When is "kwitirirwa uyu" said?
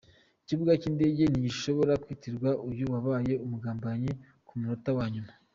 2.03-2.85